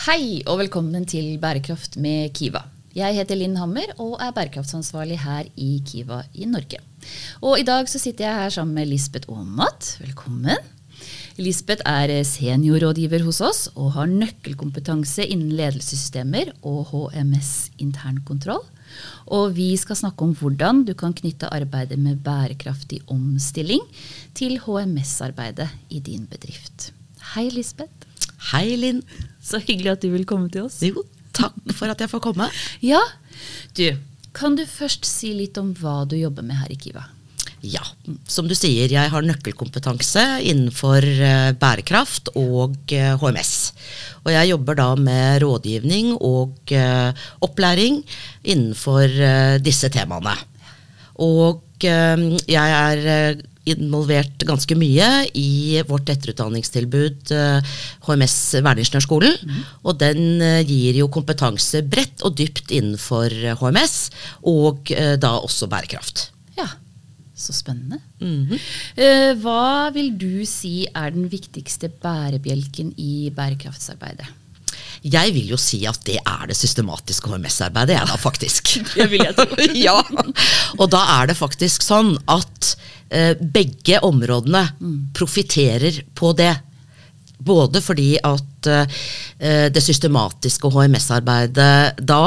[0.00, 2.62] Hei og velkommen til Bærekraft med Kiva.
[2.96, 6.78] Jeg heter Linn Hammer og er bærekraftsansvarlig her i Kiva i Norge.
[7.44, 9.90] Og i dag så sitter jeg her sammen med Lisbeth Aamodt.
[10.00, 10.56] Velkommen.
[11.36, 17.52] Lisbeth er seniorrådgiver hos oss og har nøkkelkompetanse innen ledelsessystemer og HMS
[17.84, 18.64] internkontroll.
[19.28, 23.84] Og vi skal snakke om hvordan du kan knytte arbeidet med bærekraftig omstilling
[24.32, 26.94] til HMS-arbeidet i din bedrift.
[27.34, 28.08] Hei, Lisbeth.
[28.48, 29.02] Hei, Linn.
[29.44, 30.80] Så hyggelig at du vil komme til oss.
[30.84, 31.04] Jo,
[31.36, 32.48] takk for at jeg får komme.
[32.84, 33.00] Ja,
[33.76, 33.86] du,
[34.36, 37.04] kan du først si litt om hva du jobber med her i Kiva?
[37.60, 37.82] Ja,
[38.24, 43.52] som du sier, jeg har nøkkelkompetanse innenfor eh, bærekraft og eh, HMS.
[44.24, 47.12] Og jeg jobber da med rådgivning og eh,
[47.44, 48.00] opplæring
[48.48, 50.38] innenfor disse temaene.
[51.20, 53.38] Og jeg er
[53.70, 57.32] involvert ganske mye i vårt etterutdanningstilbud
[58.06, 59.36] HMS Verneingeniørskolen.
[59.44, 59.62] Mm.
[59.84, 63.32] Og den gir jo kompetanse bredt og dypt innenfor
[63.62, 63.96] HMS,
[64.48, 66.30] og da også bærekraft.
[66.58, 66.68] Ja,
[67.34, 68.00] Så spennende.
[68.20, 68.58] Mm -hmm.
[69.40, 74.26] Hva vil du si er den viktigste bærebjelken i bærekraftsarbeidet?
[75.00, 78.72] Jeg vil jo si at det er det systematiske HMS-arbeidet, jeg da, faktisk.
[78.98, 79.68] det vil jeg tro.
[79.88, 79.98] ja.
[80.78, 82.74] Og da er det faktisk sånn at
[83.08, 84.98] eh, begge områdene mm.
[85.16, 86.52] profitterer på det.
[87.40, 92.24] Både fordi at eh, det systematiske HMS-arbeidet da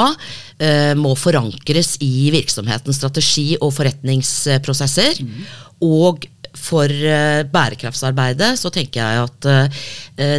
[0.58, 5.21] eh, må forankres i virksomhetens strategi og forretningsprosesser.
[5.21, 5.43] Mm.
[5.85, 6.25] Og
[6.57, 9.47] for uh, bærekraftsarbeidet så tenker jeg at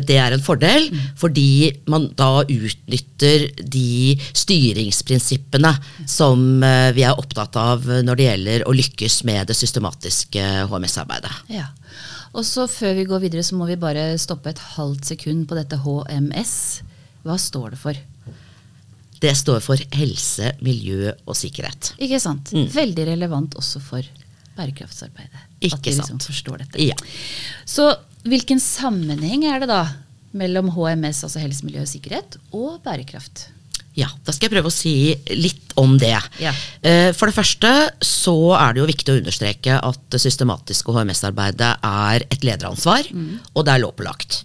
[0.07, 1.01] det er en fordel, mm.
[1.19, 5.73] fordi man da utnytter de styringsprinsippene
[6.07, 6.63] som
[6.95, 11.35] vi er opptatt av når det gjelder å lykkes med det systematiske HMS-arbeidet.
[11.51, 11.67] Ja.
[12.35, 15.59] Og så Før vi går videre, så må vi bare stoppe et halvt sekund på
[15.59, 16.57] dette HMS.
[17.25, 18.01] Hva står det for?
[19.23, 21.95] Det står for helse, miljø og sikkerhet.
[22.03, 22.51] Ikke sant?
[22.53, 22.67] Mm.
[22.75, 24.24] Veldig relevant også for
[24.59, 25.43] bærekraftsarbeidet.
[25.61, 26.29] Ikke at de liksom sant.
[26.31, 26.83] forstår dette.
[26.83, 26.97] Ja.
[27.69, 27.91] Så
[28.29, 29.83] hvilken sammenheng er det da
[30.35, 33.49] mellom HMS, altså helse, miljø og sikkerhet, og bærekraft?
[33.95, 36.17] Ja, da skal jeg prøve å si litt om det.
[36.43, 36.51] Ja.
[36.83, 37.71] Eh, for det første
[38.03, 43.55] så er det jo viktig å understreke at det systematiske HMS-arbeidet er et lederansvar, mm.
[43.55, 44.41] og det er lovpålagt.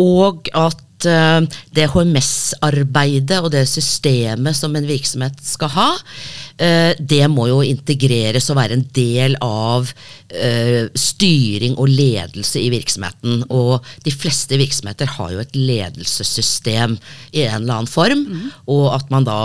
[0.00, 1.40] Og at eh,
[1.74, 5.90] det HMS-arbeidet og det systemet som en virksomhet skal ha,
[6.62, 12.70] Eh, det må jo integreres og være en del av uh, styring og ledelse i
[12.72, 13.46] virksomheten.
[13.50, 16.98] Og de fleste virksomheter har jo et ledelsessystem
[17.32, 18.26] i en eller annen form.
[18.28, 18.48] Mm.
[18.74, 19.42] Og at man da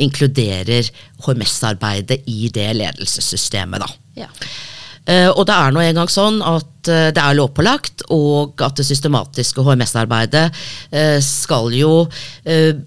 [0.00, 0.86] inkluderer
[1.26, 3.84] HMS-arbeidet i det ledelsessystemet.
[3.84, 4.24] da.
[4.24, 4.28] Ja.
[5.08, 8.86] Uh, og det er nå engang sånn at uh, det er lovpålagt, og at det
[8.88, 11.92] systematiske HMS-arbeidet uh, skal jo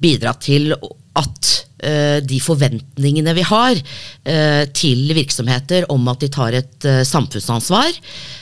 [0.02, 0.72] bidra til
[1.18, 1.50] at
[1.82, 7.90] Eh, de forventningene vi har eh, til virksomheter om at de tar et eh, samfunnsansvar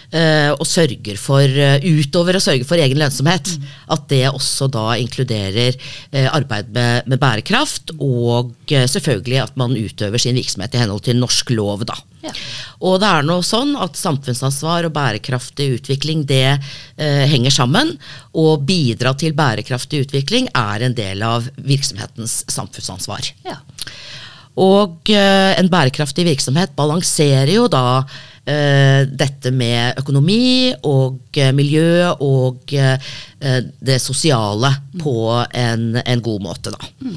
[0.10, 1.46] og sørger for,
[1.86, 3.68] utover å sørge for egen lønnsomhet, mm.
[3.94, 5.78] at det også da inkluderer
[6.34, 11.54] arbeid med, med, bærekraft, og selvfølgelig at man utøver sin virksomhet i henhold til norsk
[11.54, 11.86] lov.
[11.86, 12.00] da.
[12.24, 12.34] Ja.
[12.86, 17.96] Og det er nå sånn at samfunnsansvar og bærekraftig utvikling det eh, henger sammen.
[18.38, 23.32] Og bidra til bærekraftig utvikling er en del av virksomhetens samfunnsansvar.
[23.48, 23.60] Ja.
[24.60, 28.02] Og eh, en bærekraftig virksomhet balanserer jo da
[28.50, 33.14] eh, dette med økonomi og eh, miljø og eh,
[33.80, 35.16] det sosiale på
[35.56, 36.92] en, en, god måte, da.
[37.00, 37.16] Mm.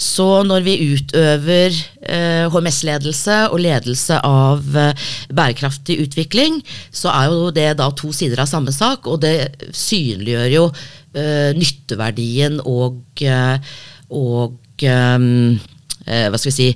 [0.00, 1.74] Så når vi utøver
[2.08, 8.40] eh, HMS-ledelse og ledelse av eh, bærekraftig utvikling, så er jo det da to sider
[8.40, 13.74] av samme sak, og det synliggjør jo eh, nytteverdien og, eh,
[14.16, 15.18] og eh,
[16.06, 16.72] eh, hva skal vi si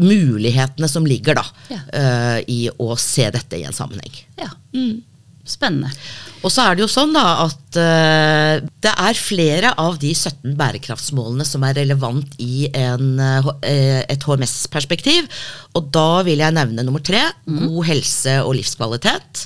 [0.00, 1.80] mulighetene som ligger da, ja.
[2.48, 4.14] i å se dette i en sammenheng.
[4.40, 4.48] Ja.
[4.72, 5.02] Mm.
[5.44, 5.92] Spennende.
[6.40, 10.54] Og så er det jo sånn da at uh, det er flere av de 17
[10.58, 15.28] bærekraftsmålene som er relevant i en, uh, et HMS-perspektiv.
[15.76, 17.60] Og da vil jeg nevne nummer tre mm.
[17.66, 19.44] god helse og livskvalitet.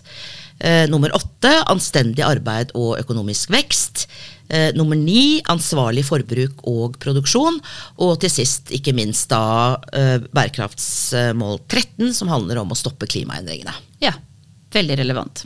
[0.62, 4.06] Uh, nummer åtte anstendig arbeid og økonomisk vekst.
[4.76, 7.56] nummer ni ansvarlig forbruk og produksjon.
[8.04, 9.80] Og til sist, ikke minst da
[10.36, 13.72] bærekraftsmål 13, som handler om å stoppe klimaendringene.
[14.04, 14.12] Ja,
[14.74, 15.44] Veldig relevant.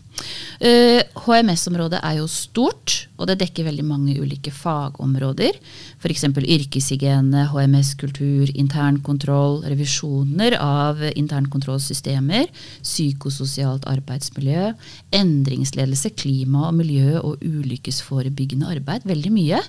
[0.58, 5.58] Uh, HMS-området er jo stort, og det dekker veldig mange ulike fagområder.
[6.00, 6.24] F.eks.
[6.40, 12.48] yrkeshygiene, HMS-kultur, internkontroll, revisjoner av internkontrollsystemer,
[12.80, 14.70] psykososialt arbeidsmiljø,
[15.18, 19.04] endringsledelse, klima og miljø og ulykkesforebyggende arbeid.
[19.08, 19.60] Veldig mye.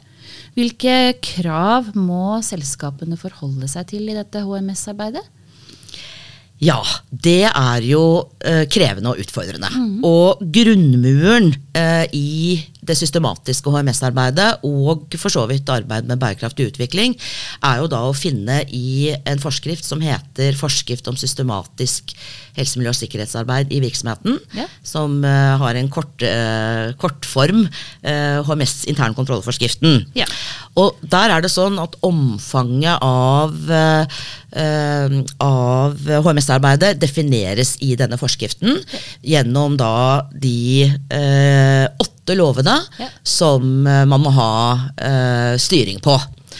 [0.55, 0.95] Hvilke
[1.25, 5.25] krav må selskapene forholde seg til i dette HMS-arbeidet?
[6.59, 6.79] Ja,
[7.09, 8.03] det er jo
[8.43, 9.69] eh, krevende og utfordrende.
[9.71, 10.03] Mm.
[10.03, 12.59] Og grunnmuren eh, i
[12.89, 17.15] det systematiske HMS-arbeidet og for så vidt arbeid med bærekraftig utvikling,
[17.65, 22.15] er jo da å finne i en forskrift som heter 'Forskrift om systematisk
[22.57, 24.65] helse, miljø og sikkerhetsarbeid i virksomheten', ja.
[24.83, 27.65] som uh, har en kort, uh, kortform,
[28.03, 30.05] uh, HMS internkontrollforskriften.
[30.17, 30.27] Ja.
[30.79, 33.51] Og der er det sånn at omfanget av,
[35.43, 38.79] av HMS-arbeidet defineres i denne forskriften
[39.25, 40.87] gjennom da de
[41.99, 43.07] åtte åtte lovene ja.
[43.23, 44.51] som eh, man må ha
[45.01, 46.13] uh, styring på.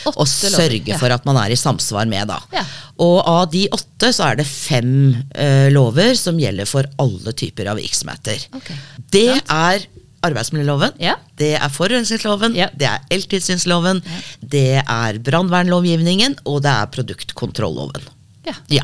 [0.06, 0.98] Åtte og sørge lover, ja.
[0.98, 2.30] for at man er i samsvar med.
[2.30, 2.40] Da.
[2.56, 2.64] Ja.
[3.04, 7.70] Og av de åtte så er det fem uh, lover som gjelder for alle typer
[7.70, 8.48] av virksomheter.
[8.56, 8.78] Okay.
[9.12, 9.86] Det er
[10.26, 11.14] arbeidsmiljøloven, ja.
[11.40, 12.68] det er forurensningsloven, ja.
[12.76, 14.18] det er eltilsynsloven, ja.
[14.42, 18.10] det er brannvernlovgivningen, og det er produktkontrolloven.
[18.44, 18.84] Ja.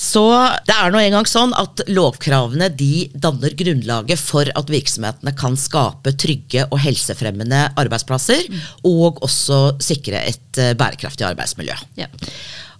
[0.00, 0.22] Så
[0.64, 6.14] det er nå engang sånn at lovkravene de danner grunnlaget for at virksomhetene kan skape
[6.16, 8.62] trygge og helsefremmende arbeidsplasser, mm.
[8.88, 11.76] og også sikre et eh, bærekraftig arbeidsmiljø.
[12.00, 12.08] Ja.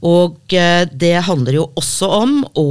[0.06, 2.66] Og eh, det handler jo også om å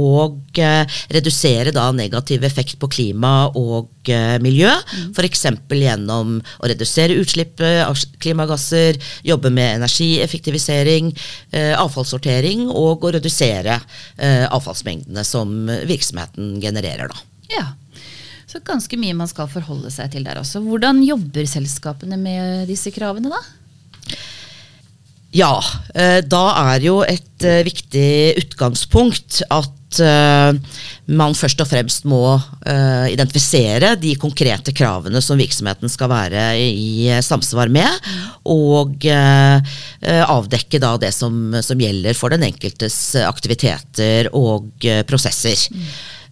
[0.58, 4.70] eh, redusere da negativ effekt på klima og eh, miljø.
[4.70, 5.12] Mm.
[5.14, 5.46] F.eks.
[5.80, 11.10] gjennom å redusere utslipp av klimagasser, jobbe med energieffektivisering,
[11.80, 13.78] avfallssortering og å redusere
[14.20, 15.52] avfallsmengdene som
[15.88, 17.10] virksomheten genererer.
[17.10, 17.24] Da.
[17.52, 17.66] Ja.
[18.50, 20.62] Så ganske mye man skal forholde seg til der også.
[20.64, 23.59] Hvordan jobber selskapene med disse kravene, da?
[25.30, 25.52] Ja,
[25.94, 30.50] eh, da er jo et eh, viktig utgangspunkt at eh,
[31.10, 32.38] man først og fremst må
[33.10, 38.10] identifisere de konkrete kravene som virksomheten skal være i samsvar med,
[38.46, 45.66] og avdekke da det som, som gjelder for den enkeltes aktiviteter og prosesser.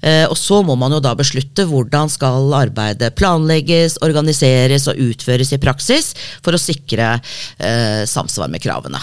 [0.00, 5.52] Eh, og så må man jo da beslutte hvordan skal arbeidet planlegges, organiseres og utføres
[5.54, 6.12] i praksis
[6.44, 9.00] for å sikre eh, samsvar med kravene.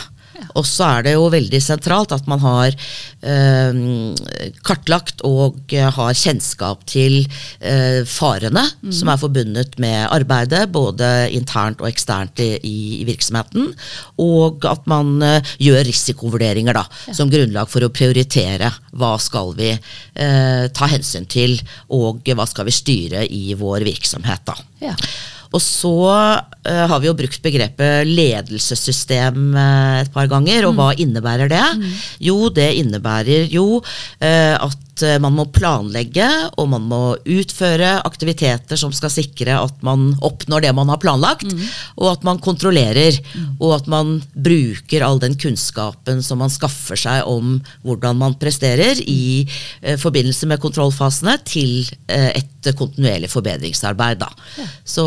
[0.55, 3.79] Og så er det jo veldig sentralt at man har eh,
[4.65, 7.21] kartlagt og har kjennskap til
[7.59, 8.93] eh, farene mm.
[8.95, 12.51] som er forbundet med arbeidet, både internt og eksternt i,
[13.01, 13.71] i virksomheten.
[14.21, 17.15] Og at man eh, gjør risikovurderinger da, ja.
[17.17, 21.57] som grunnlag for å prioritere hva skal vi eh, ta hensyn til,
[21.95, 24.45] og hva skal vi styre i vår virksomhet.
[24.47, 24.59] da.
[24.83, 24.95] Ja.
[25.55, 30.81] Og så uh, har vi jo brukt begrepet ledelsessystem uh, et par ganger, og mm.
[30.81, 31.65] hva innebærer det?
[31.79, 31.93] Mm.
[32.29, 38.93] Jo, det innebærer jo uh, at man må planlegge og man må utføre aktiviteter som
[38.95, 41.65] skal sikre at man oppnår det man har planlagt, mm.
[41.99, 43.57] og at man kontrollerer, mm.
[43.59, 49.01] og at man bruker all den kunnskapen som man skaffer seg om hvordan man presterer
[49.03, 49.45] i
[49.99, 54.23] forbindelse med kontrollfasene, til et kontinuerlig forbedringsarbeid.
[54.23, 54.67] Ja.
[54.87, 55.05] Så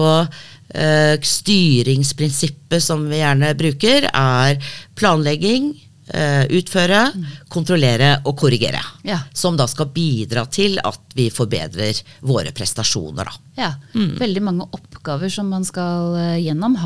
[0.74, 5.72] eh, styringsprinsippet som vi gjerne bruker, er planlegging,
[6.08, 7.24] utføre, mm.
[7.52, 8.80] kontrollere og korrigere.
[9.04, 9.18] Ja.
[9.36, 13.28] Som da skal bidra til at vi forbedrer våre prestasjoner.
[13.28, 13.52] Da.
[13.58, 14.16] Ja, mm.
[14.20, 16.78] Veldig mange oppgaver som man skal uh, gjennom.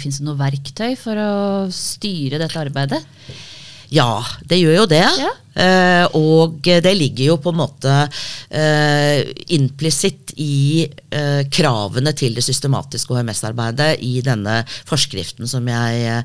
[0.00, 1.32] Fins det noe verktøy for å
[1.74, 3.02] styre dette arbeidet?
[3.90, 5.06] Ja, det gjør jo det.
[5.18, 5.30] Ja.
[5.50, 7.94] Eh, og det ligger jo på en måte
[8.54, 16.24] eh, implisitt i eh, kravene til det systematiske HMS-arbeidet i denne forskriften som jeg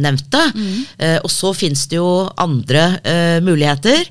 [0.00, 0.40] nevnte.
[0.54, 0.84] Mm.
[1.24, 2.82] og så finnes det jo andre
[3.44, 4.02] muligheter,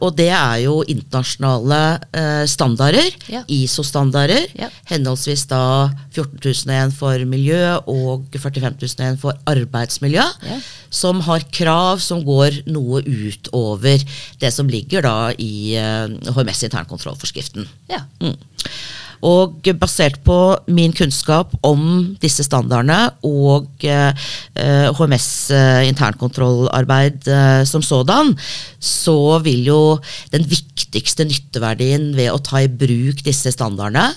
[0.00, 3.42] og det er jo internasjonale standarder, ja.
[3.52, 4.70] ISO-standarder, ja.
[4.90, 5.62] henholdsvis da
[6.16, 10.24] 14001 for miljø og 45001 for arbeidsmiljø,
[10.90, 14.02] som har krav som går noe ut utover
[14.40, 17.68] det som ligger da i HMS eh, internkontrollforskriften.
[17.90, 18.02] Ja.
[18.20, 18.25] Mm.
[19.26, 20.36] Og basert på
[20.68, 21.80] min kunnskap om
[22.20, 24.26] disse standardene og eh,
[24.98, 28.34] HMS eh, internkontrollarbeid eh, som sådan,
[28.78, 29.80] så vil jo
[30.34, 34.10] den viktigste nytteverdien ved å ta i bruk disse standardene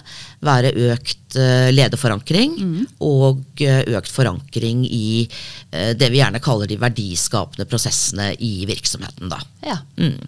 [0.46, 2.84] være økt eh, lederforankring mm.
[3.06, 9.32] og eh, økt forankring i eh, det vi gjerne kaller de verdiskapende prosessene i virksomheten.
[9.32, 9.42] Da.
[9.66, 9.82] Ja.
[10.00, 10.20] Mm.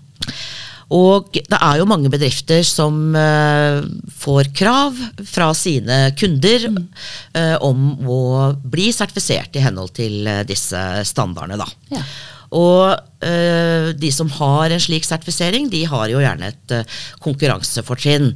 [0.92, 3.80] Og det er jo mange bedrifter som uh,
[4.24, 6.82] får krav fra sine kunder mm.
[7.38, 8.20] uh, om å
[8.60, 11.60] bli sertifisert i henhold til uh, disse standardene.
[11.62, 11.70] Da.
[11.96, 12.04] Ja.
[12.52, 16.74] Og de som har en slik sertifisering, de har jo gjerne et
[17.24, 18.34] konkurransefortrinn.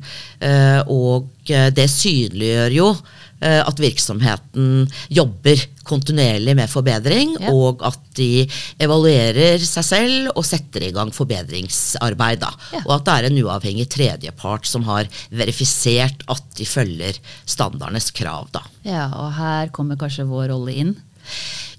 [0.87, 7.51] og det synliggjør jo Eh, at virksomheten jobber kontinuerlig med forbedring, ja.
[7.53, 8.45] og at de
[8.81, 12.45] evaluerer seg selv og setter i gang forbedringsarbeid.
[12.45, 12.81] Ja.
[12.85, 18.49] Og at det er en uavhengig tredjepart som har verifisert at de følger standardenes krav.
[18.55, 18.63] Da.
[18.87, 20.95] Ja, og her kommer kanskje vår rolle inn?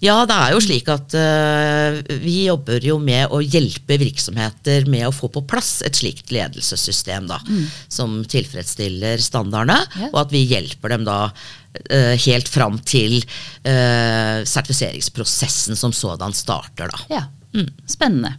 [0.04, 5.06] Ja, det er jo slik at uh, vi jobber jo med å hjelpe virksomheter med
[5.08, 7.62] å få på plass et slikt ledelsessystem da, mm.
[7.92, 10.10] som tilfredsstiller standardene, ja.
[10.12, 16.92] og at vi hjelper dem da uh, helt fram til uh, sertifiseringsprosessen som sådan starter.
[16.92, 17.06] Da.
[17.12, 17.22] Ja,
[17.56, 17.70] mm.
[17.88, 18.36] Spennende.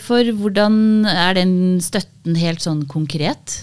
[0.00, 3.58] for hvordan er den støtten helt sånn konkret?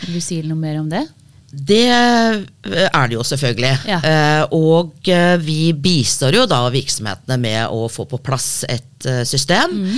[0.00, 1.04] Vil du si noe mer om det?
[1.50, 3.72] Det eh, er det jo selvfølgelig.
[3.90, 3.98] Ja.
[4.06, 8.86] Eh, og eh, vi bistår jo da virksomhetene med å få på plass et
[9.24, 9.70] system.
[9.80, 9.94] Mm.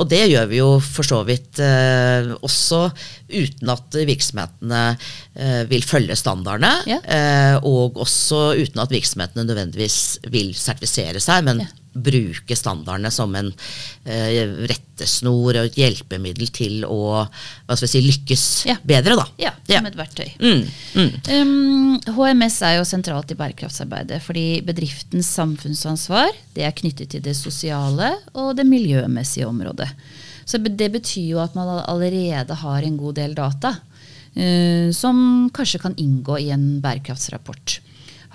[0.00, 1.60] Og det gjør vi jo for så vidt
[2.42, 2.80] også
[3.30, 4.80] uten at virksomhetene
[5.70, 6.72] vil følge standardene.
[6.90, 6.98] Ja.
[7.62, 10.00] Og også uten at virksomhetene nødvendigvis
[10.34, 11.46] vil sertifisere seg.
[11.46, 13.48] men ja bruke standardene som en
[14.04, 17.24] eh, rettesnor og et hjelpemiddel til å
[17.76, 18.76] si, lykkes ja.
[18.86, 19.16] bedre.
[19.18, 19.26] Da.
[19.40, 19.82] Ja, som ja.
[19.90, 20.28] et verktøy.
[20.40, 20.62] Mm,
[20.96, 21.10] mm.
[21.32, 27.36] Um, HMS er jo sentralt i bærekraftsarbeidet, fordi bedriftens samfunnsansvar det er knyttet til det
[27.38, 29.90] sosiale og det miljømessige området.
[30.46, 35.82] Så Det betyr jo at man allerede har en god del data uh, som kanskje
[35.82, 37.80] kan inngå i en bærekraftsrapport.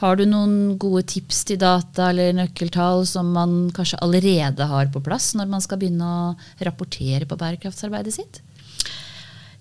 [0.02, 5.02] Har du noen gode tips til data eller nøkkeltall som man kanskje allerede har på
[5.06, 6.32] plass når man skal begynne å
[6.66, 8.42] rapportere på bærekraftsarbeidet sitt?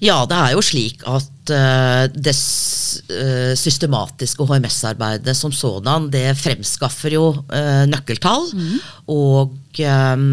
[0.00, 7.18] Ja, det er jo slik at uh, det uh, systematiske HMS-arbeidet som sådan, det fremskaffer
[7.18, 8.48] jo uh, nøkkeltall.
[8.56, 8.78] Mm.
[9.12, 10.28] Og um,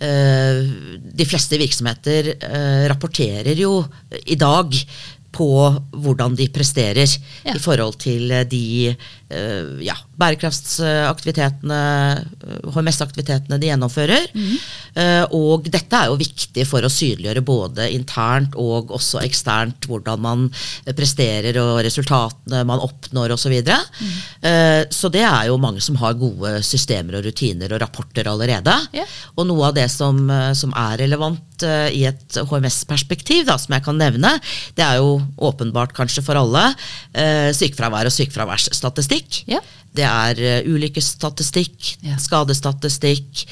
[0.00, 2.30] de fleste virksomheter
[2.88, 3.82] rapporterer jo
[4.32, 4.78] i dag
[5.36, 5.48] på
[5.92, 7.04] hvordan de presterer
[7.44, 7.52] ja.
[7.52, 8.94] i forhold til de
[9.84, 11.80] ja, bærekraftsaktivitetene,
[12.74, 14.26] HMS-aktivitetene de gjennomfører.
[14.34, 14.56] Mm.
[15.36, 20.48] Og dette er jo viktig for å synliggjøre både internt og også eksternt hvordan man
[20.98, 23.40] presterer og resultatene man oppnår osv.
[23.40, 23.80] Så, videre.
[23.82, 24.90] mm.
[24.94, 28.74] så det er jo mange som har gode systemer og rutiner og rapporter allerede.
[28.94, 29.08] Yeah.
[29.34, 30.20] Og noe av det som,
[30.54, 34.30] som er relevant i et HMS-perspektiv, som jeg kan nevne,
[34.78, 35.18] det er jo
[35.50, 36.62] åpenbart kanskje for alle,
[37.56, 39.19] sykefravær og sykefraværsstatistikk.
[39.50, 39.66] Yeah.
[39.90, 42.14] Det er uh, ulykkesstatistikk, ja.
[42.22, 43.42] skadestatistikk,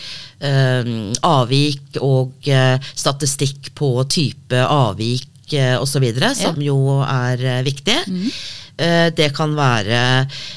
[0.44, 0.92] eh,
[1.26, 6.06] avvik og eh, statistikk på type avvik eh, osv.,
[6.38, 6.70] som ja.
[6.70, 8.00] jo er eh, viktig.
[8.06, 8.30] Mm.
[8.78, 10.00] Det kan være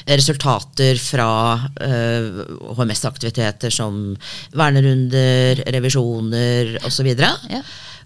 [0.06, 3.96] resultater fra HMS-aktiviteter som
[4.54, 7.08] vernerunder, revisjoner osv.
[7.18, 7.58] Ja.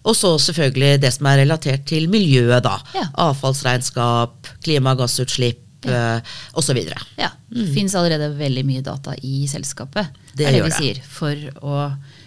[0.08, 2.64] Og så selvfølgelig det som er relatert til miljøet.
[2.64, 2.78] da.
[2.96, 3.04] Ja.
[3.26, 6.20] Avfallsregnskap, klimagassutslipp, ja.
[6.52, 6.80] osv.
[7.16, 7.30] Ja.
[7.48, 7.72] Det mm.
[7.74, 11.82] finnes allerede veldig mye data i selskapet det er det vi sier, for å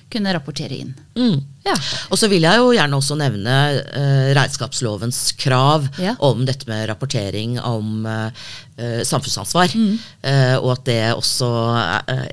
[0.10, 0.94] kunne rapportere inn.
[1.14, 1.44] Mm.
[1.70, 1.78] Ja.
[2.10, 6.16] Og så vil jeg jo gjerne også nevne uh, regnskapslovens krav ja.
[6.26, 8.30] om dette med rapportering om uh,
[9.06, 9.74] samfunnsansvar.
[9.76, 9.96] Mm.
[10.24, 11.50] Uh, og at det også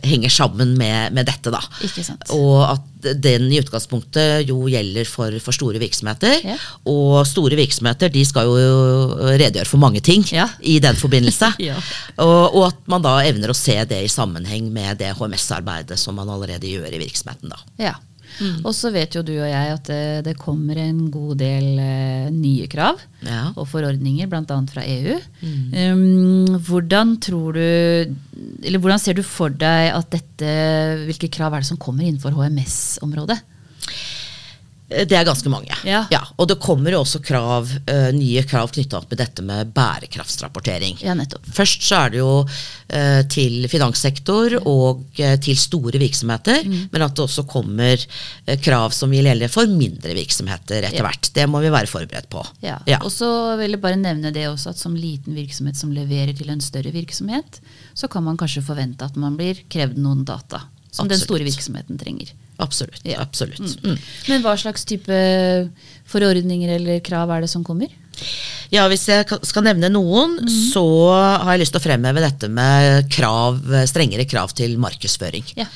[0.07, 1.53] henger sammen med, med dette.
[1.53, 1.63] da.
[2.35, 2.93] Og at
[3.27, 6.41] den i utgangspunktet jo gjelder for, for store virksomheter.
[6.43, 6.57] Ja.
[6.91, 8.57] Og store virksomheter de skal jo
[9.37, 10.25] redegjøre for mange ting
[10.61, 11.53] i den forbindelse.
[11.69, 11.77] ja.
[12.17, 16.19] og, og, at man da evner å se det i sammenheng med det HMS-arbeidet som
[16.19, 17.53] man allerede gjør i virksomheten.
[17.53, 17.63] da.
[17.91, 17.97] Ja.
[18.41, 18.61] Mm.
[18.65, 22.29] Og så vet jo du og jeg at det, det kommer en god del eh,
[22.35, 23.51] nye krav ja.
[23.55, 24.59] og forordninger, bl.a.
[24.73, 25.19] fra EU.
[25.41, 25.75] Mm.
[25.77, 30.55] Um, hvordan tror du eller hvordan ser du for deg at dette,
[31.07, 33.39] hvilke krav er det som kommer innenfor HMS-området?
[34.87, 35.75] Det er ganske mange.
[35.83, 36.05] Ja.
[36.13, 39.73] ja og det kommer jo også krav, uh, nye krav knytta opp med dette med
[39.75, 41.01] bærekraftsrapportering.
[41.03, 41.49] Ja, nettopp.
[41.57, 46.77] Først så er det jo uh, til finanssektor og uh, til store virksomheter, mm.
[46.93, 48.07] men at det også kommer
[48.63, 51.09] krav som vil gjelde for mindre virksomheter etter ja.
[51.09, 51.33] hvert.
[51.35, 52.45] Det må vi være forberedt på.
[52.63, 52.79] Ja.
[53.01, 53.29] Og så
[53.59, 56.95] vil jeg bare nevne det også at som liten virksomhet som leverer til en større
[56.95, 57.59] virksomhet,
[57.97, 60.63] så kan man kanskje forvente at man blir krevd noen data
[60.97, 61.13] som Absolutt.
[61.13, 62.33] den store virksomheten trenger.
[62.57, 63.03] Absolutt.
[63.05, 63.21] Ja.
[63.21, 63.61] absolutt.
[63.61, 63.93] Mm.
[63.93, 63.99] Mm.
[64.31, 65.21] Men hva slags type
[66.09, 67.93] forordninger eller krav er det som kommer?
[68.73, 70.51] Ja, Hvis jeg skal nevne noen, mm.
[70.73, 75.53] så har jeg lyst til å fremheve dette med krav, strengere krav til markedsføring.
[75.61, 75.69] Ja.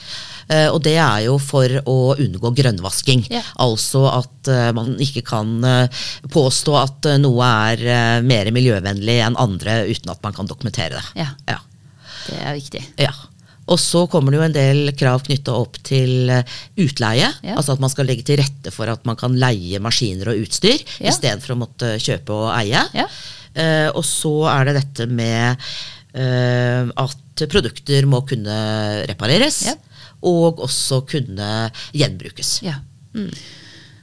[0.50, 3.22] Uh, og det er jo for å unngå grønnvasking.
[3.30, 3.46] Yeah.
[3.62, 9.84] Altså at uh, man ikke kan uh, påstå at noe er mer miljøvennlig enn andre
[9.86, 11.04] uten at man kan dokumentere det.
[11.22, 11.28] Ja.
[11.46, 11.60] Ja.
[12.26, 12.82] Det er viktig.
[12.98, 13.12] Ja.
[13.70, 17.28] Og så kommer det jo en del krav knytta opp til eh, utleie.
[17.46, 17.56] Ja.
[17.56, 20.78] Altså at man skal legge til rette for at man kan leie maskiner og utstyr
[20.98, 21.12] Ja.
[21.12, 22.82] istedenfor å måtte kjøpe og eie.
[22.96, 23.06] Ja.
[23.50, 25.58] Uh, og så er det dette med
[26.14, 28.58] uh, at produkter må kunne
[29.10, 29.64] repareres.
[29.66, 29.74] Ja.
[30.26, 31.48] Og også kunne
[31.96, 32.60] gjenbrukes.
[32.62, 32.76] Ja.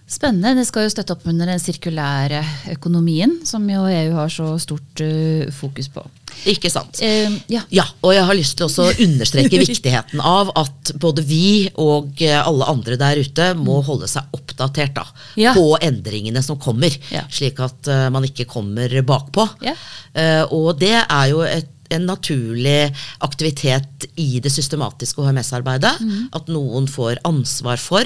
[0.07, 0.55] Spennende.
[0.57, 2.41] Det skal jo støtte opp under den sirkulære
[2.75, 6.03] økonomien, som jo EU har så stort uh, fokus på.
[6.45, 6.99] Ikke sant?
[7.01, 7.63] Uh, ja.
[7.73, 12.37] Ja, og jeg har lyst til å understreke viktigheten av at både vi og eh,
[12.39, 15.05] alle andre der ute må holde seg oppdatert da,
[15.39, 15.53] Ja.
[15.57, 17.25] på endringene som kommer, Ja.
[17.31, 19.47] slik at uh, man ikke kommer bakpå.
[19.65, 19.73] Ja.
[20.13, 22.89] Eh, og det er jo et en naturlig
[23.23, 25.93] aktivitet i det systematiske HMS-arbeidet.
[26.03, 26.25] Mm.
[26.35, 28.03] At noen får ansvar for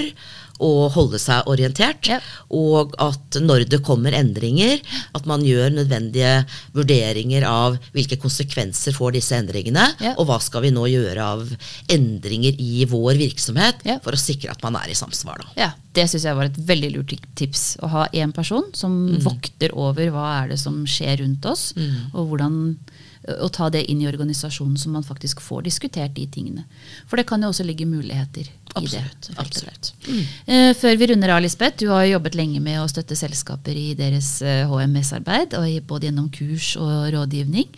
[0.60, 2.06] å holde seg orientert.
[2.08, 2.20] Ja.
[2.50, 4.80] Og at når det kommer endringer,
[5.14, 6.44] at man gjør nødvendige
[6.74, 10.14] vurderinger av hvilke konsekvenser får disse endringene, Ja.
[10.18, 11.48] og hva skal vi nå gjøre av
[11.88, 13.98] endringer i vår virksomhet Ja.
[14.02, 15.38] for å sikre at man er i samsvar.
[15.38, 15.48] Da.
[15.56, 17.76] Ja, Det syns jeg var et veldig lurt tips.
[17.82, 21.74] Å ha én person som vokter over hva er det som skjer rundt oss,
[22.14, 22.78] og hvordan
[23.22, 26.64] å ta det inn i organisasjonen så man faktisk får diskutert de tingene.
[27.06, 29.02] For det kan jo også ligge muligheter i det.
[29.36, 29.92] Absolutt.
[30.08, 30.18] Mm.
[30.18, 30.32] Uh.
[30.54, 33.78] Eh, Før vi runder av, Lisbeth, du har jo jobbet lenge med å støtte selskaper
[33.78, 35.54] i deres eh, HMS-arbeid,
[35.86, 37.70] både gjennom kurs og rådgivning.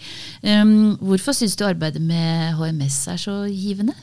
[0.47, 3.97] Um, Hvorfor syns du arbeidet med HMS er så givende?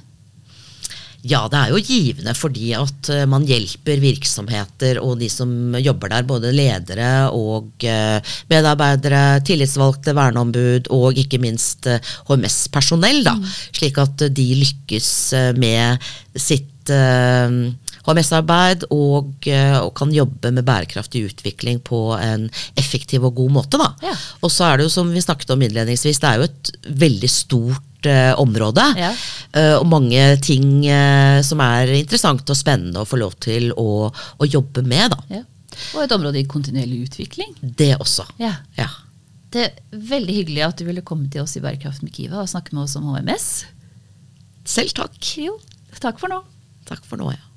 [1.27, 6.13] Ja, det er jo givende fordi at eh, man hjelper virksomheter og de som jobber
[6.13, 13.37] der, både ledere og eh, medarbeidere, tillitsvalgte, verneombud og ikke minst eh, HMS-personell, da.
[13.69, 16.11] Slik at eh, de lykkes eh, med
[16.41, 17.61] sitt eh,
[18.07, 22.47] HMS-arbeid og, eh, og kan jobbe med bærekraftig utvikling på en
[22.79, 23.81] effektiv og god måte.
[23.81, 23.91] Da.
[24.09, 24.17] Ja.
[24.41, 26.73] Og så er det jo som vi snakket om innledningsvis, det er jo et
[27.05, 28.85] veldig stort eh, område.
[28.97, 29.13] Ja.
[29.57, 34.07] Eh, og mange ting eh, som er interessant og spennende å få lov til å,
[34.11, 35.15] å jobbe med.
[35.15, 35.39] Da.
[35.39, 35.43] Ja.
[35.95, 37.53] Og et område i kontinuerlig utvikling.
[37.61, 38.27] Det også.
[38.41, 38.55] Ja.
[38.79, 38.89] Ja.
[39.51, 42.51] Det er veldig hyggelig at du ville komme til oss i Bærekraft med Kiva og
[42.51, 43.47] snakke med oss om HMS.
[44.67, 45.19] Selv takk.
[45.41, 45.57] Jo,
[45.99, 46.39] takk for nå.
[46.87, 47.50] Takk for nå, ja.